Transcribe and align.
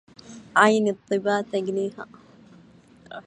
عين 0.55 0.87
الظباء 0.87 1.41
تجنيها 1.41 2.05